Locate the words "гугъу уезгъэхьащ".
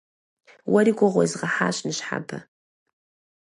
0.97-1.77